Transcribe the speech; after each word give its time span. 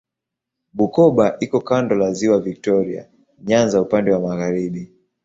Bukoba 0.77 1.25
iko 1.45 1.57
kando 1.67 1.93
la 2.01 2.09
Ziwa 2.17 2.39
Viktoria 2.47 3.03
Nyanza 3.47 3.81
upande 3.81 4.11
wa 4.11 4.19
magharibi. 4.19 4.93